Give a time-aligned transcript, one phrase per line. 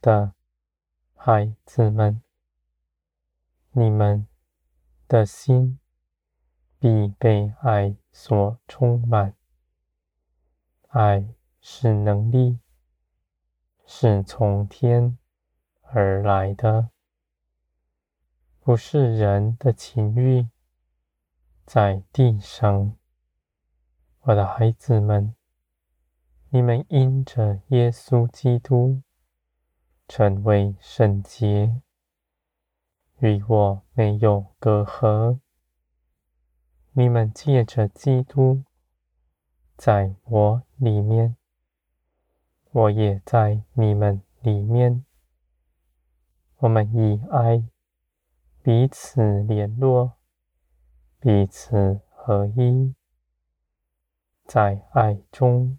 [0.00, 0.32] 的
[1.14, 2.22] 孩子们，
[3.72, 4.26] 你们
[5.06, 5.78] 的心
[6.78, 9.34] 必被爱所充满。
[10.88, 12.60] 爱是能力，
[13.84, 15.18] 是从天
[15.82, 16.90] 而来的，
[18.60, 20.48] 不是人的情欲，
[21.66, 22.94] 在地上。
[24.20, 25.34] 我的孩子们，
[26.50, 29.02] 你们因着耶稣基督
[30.08, 31.82] 成为圣洁，
[33.18, 35.38] 与我没有隔阂。
[36.92, 38.64] 你们借着基督，
[39.76, 41.36] 在我里面，
[42.72, 45.04] 我也在你们里面。
[46.56, 47.62] 我们以爱
[48.62, 50.14] 彼此联络，
[51.20, 52.94] 彼此合一，
[54.46, 55.78] 在爱中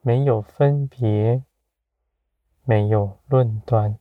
[0.00, 1.44] 没有分别，
[2.68, 3.96] 没有论断，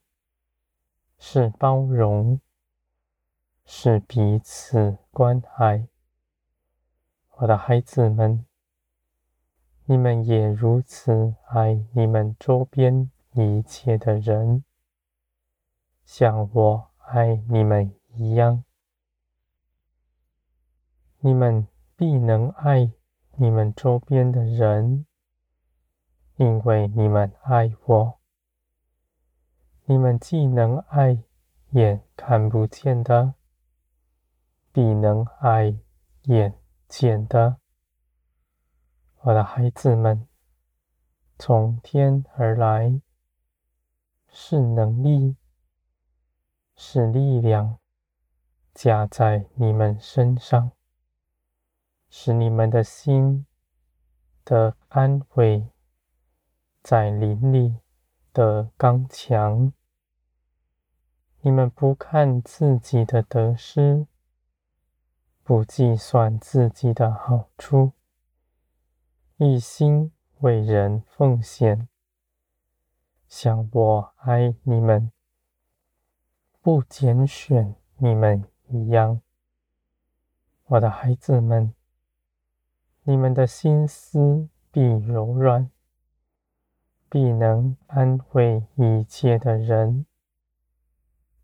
[1.20, 2.42] 是包容，
[3.64, 5.88] 是彼此关爱。
[7.36, 8.44] 我的孩子们，
[9.86, 14.64] 你们也如此爱你们周边一切的人，
[16.04, 18.64] 像我爱你们一样。
[21.20, 22.90] 你们必能爱
[23.34, 25.06] 你们周边的人，
[26.38, 28.20] 因为你们爱我。
[29.88, 31.24] 你们既能爱
[31.70, 33.36] 眼看不见的，
[34.72, 35.78] 必能爱
[36.24, 37.58] 眼见的。
[39.22, 40.28] 我的孩子们，
[41.38, 43.00] 从天而来，
[44.28, 45.36] 是能力，
[46.76, 47.78] 是力量，
[48.74, 50.72] 加在你们身上，
[52.10, 53.46] 使你们的心
[54.44, 55.70] 得安慰，
[56.82, 57.78] 在灵里
[58.36, 59.72] 的刚强。
[61.40, 64.08] 你们不看自己的得失，
[65.42, 67.94] 不计算自己的好处。
[69.38, 71.88] 一心为人奉献，
[73.30, 75.14] 像我爱你们，
[76.62, 79.22] 不拣选你们一样。
[80.66, 81.74] 我的孩子们，
[83.04, 85.72] 你们的心思必柔软，
[87.10, 90.06] 必能安慰一切的人，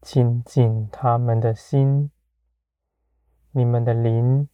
[0.01, 2.11] 亲近他们的心。
[3.51, 4.47] 你们的灵。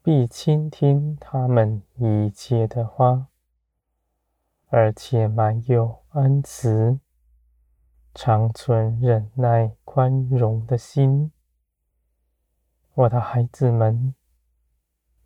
[0.00, 3.26] 必倾听他们一切的话，
[4.68, 6.98] 而且满有恩慈，
[8.14, 11.30] 长存忍耐宽容的心。
[12.94, 14.14] 我的孩子们，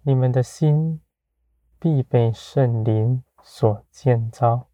[0.03, 1.01] 你们的心
[1.79, 4.67] 必被圣灵所建造，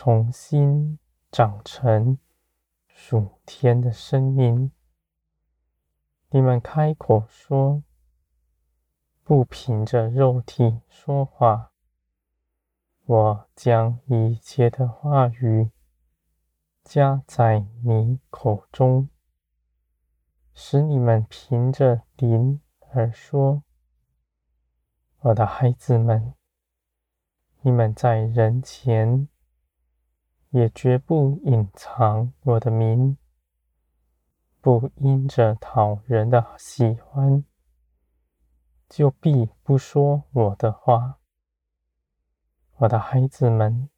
[0.00, 0.96] 重新
[1.32, 2.18] 长成
[2.86, 4.70] 属天的生命。
[6.30, 7.82] 你们开口说。
[9.24, 11.72] 不凭着肉体说话，
[13.06, 15.72] 我将一切的话语
[16.84, 19.08] 加在你口中，
[20.54, 22.60] 使你们凭着灵
[22.92, 23.64] 而说。
[25.22, 26.34] 我的孩子们，
[27.62, 29.28] 你们在人前
[30.50, 33.16] 也绝不隐藏我的名，
[34.60, 37.44] 不因着讨人的喜欢。
[38.88, 41.18] 就必不说我的话，
[42.76, 43.90] 我的孩子们，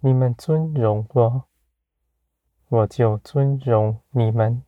[0.00, 1.44] 你们尊荣我，
[2.68, 4.64] 我就尊荣你们，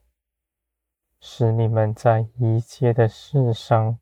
[1.19, 3.97] 使你们在一切的事上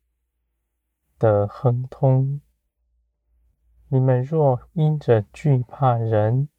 [1.17, 2.41] 的亨通。
[3.87, 6.49] 你们若因着惧怕人，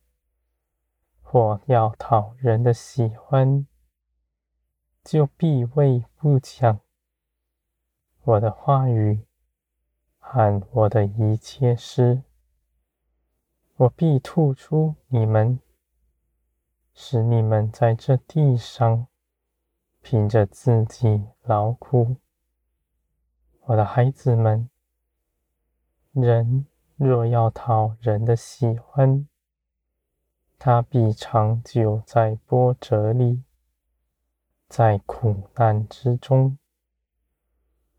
[1.30, 3.66] 或要讨人的喜欢，
[5.04, 6.80] 就必为不讲。
[8.22, 9.26] 我的话语
[10.18, 12.22] 和我的一切事，
[13.76, 15.60] 我必吐出你们，
[16.94, 19.06] 使你们在这地上
[20.00, 22.16] 凭着自己劳苦。
[23.64, 24.70] 我的孩子们，
[26.12, 26.64] 人
[26.96, 29.28] 若要讨人的喜欢，
[30.60, 33.44] 他必长久在波折里，
[34.68, 36.58] 在苦难之中。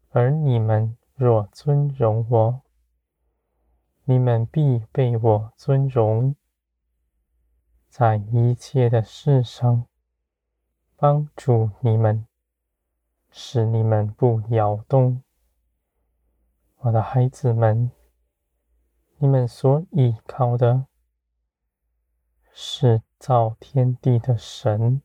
[0.09, 2.61] 而你们若尊荣我，
[4.03, 6.35] 你们必被我尊荣，
[7.87, 9.85] 在一切的事上
[10.97, 12.27] 帮助你们，
[13.31, 15.23] 使你们不摇动。
[16.79, 17.89] 我的孩子们，
[19.17, 20.88] 你们所倚靠的，
[22.53, 25.01] 是造天地的神，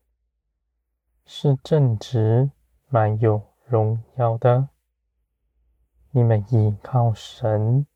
[1.24, 2.50] 是正直、
[2.88, 4.68] 满有荣耀的。
[6.10, 7.86] 你们倚靠神，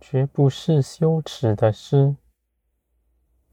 [0.00, 2.16] 绝不是羞耻的事。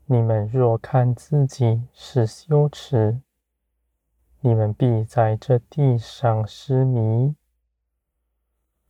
[0.05, 3.21] 你们若看自己是羞耻，
[4.39, 7.35] 你们必在这地上失迷。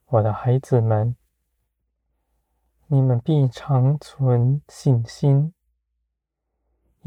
[0.06, 1.16] 我的孩子们，
[2.86, 5.54] 你们必长存信心，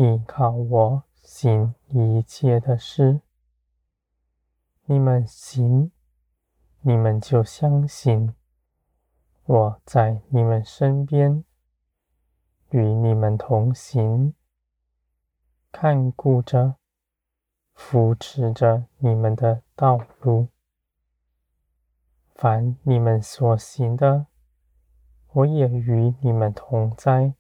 [0.02, 3.20] 依靠我行一切的事。
[4.87, 5.93] 你们行，
[6.81, 8.35] 你们就相信
[9.44, 11.44] 我在你们身边，
[12.70, 14.32] 与你们同行，
[15.70, 16.76] 看顾着。
[17.75, 20.49] 扶持着你们的道路，
[22.35, 24.29] 凡你们所行的，
[25.32, 27.35] 我也与你们同在，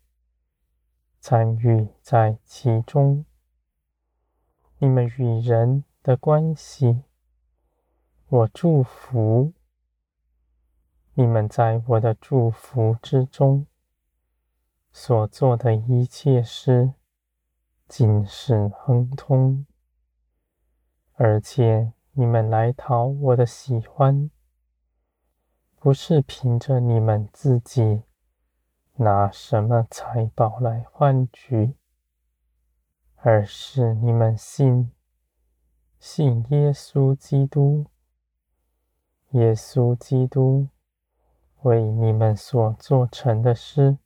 [1.20, 3.26] 参与在其中。
[4.78, 7.02] 你们与人的关系，
[8.28, 9.52] 我祝福
[11.12, 13.66] 你们在我的祝福之中
[14.90, 16.94] 所做的一切事，
[17.86, 19.66] 尽是亨通。
[21.12, 24.30] 而且你们来讨我的喜欢，
[25.76, 28.04] 不是凭着你们自己
[29.02, 31.74] 拿什么财宝来换取，
[33.16, 34.92] 而是你们信，
[35.98, 37.86] 信耶稣基督，
[39.30, 40.68] 耶稣基督
[41.62, 43.96] 为你们所做成的事，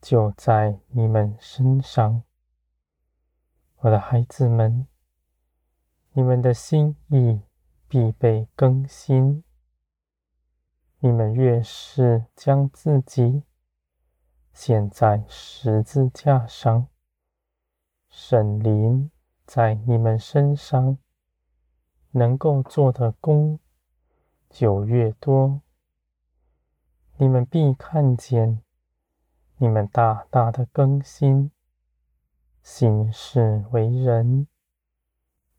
[0.00, 2.22] 就在你们身上，
[3.80, 4.86] 我的孩子们。
[6.14, 7.42] 你们的心意
[7.88, 9.44] 必被更新。
[10.98, 13.42] 你们越是将自己
[14.52, 16.86] 现在十字架上，
[18.08, 19.10] 神灵
[19.44, 20.98] 在你们身上
[22.10, 23.58] 能够做的工
[24.50, 25.62] 就越多。
[27.16, 28.62] 你们必看见
[29.56, 31.50] 你们大大的更新，
[32.62, 34.46] 行事为人。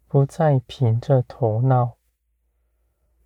[0.08, 1.98] 不再凭着头脑，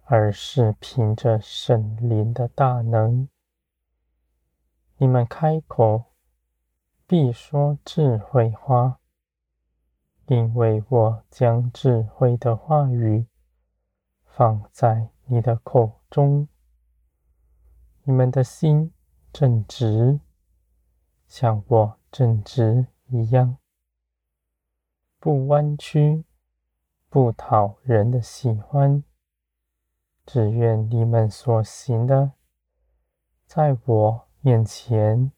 [0.06, 3.28] 而是凭着神灵的大能。
[4.98, 6.06] 你们开口
[7.06, 9.00] 必说智慧话，
[10.26, 13.28] 因为我将智慧的话语
[14.26, 16.48] 放在你的口中。
[18.04, 18.92] 你们的心
[19.32, 20.20] 正直，
[21.28, 23.58] 像我正直一样，
[25.20, 26.24] 不弯曲。
[27.10, 29.02] 不讨人的喜欢，
[30.26, 32.34] 只愿你们所行的，
[33.46, 35.32] 在我面前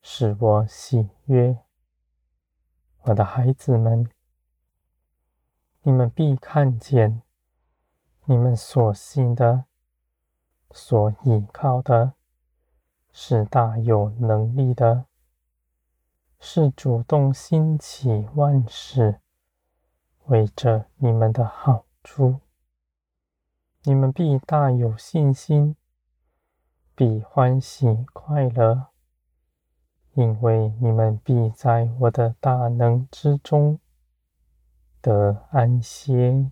[0.00, 1.58] 使我喜悦。
[3.02, 4.08] 我的孩子们，
[5.82, 7.22] 你们必看见，
[8.26, 9.64] 你们所信的、
[10.70, 12.14] 所倚靠的，
[13.10, 15.06] 是大有能力的，
[16.38, 19.20] 是主动兴起万事。
[20.26, 22.40] 为着你们的好处，
[23.82, 25.74] 你们必大有信心，
[26.94, 28.88] 必欢喜快乐，
[30.14, 33.80] 因为你们必在我的大能之中
[35.00, 36.50] 得安歇。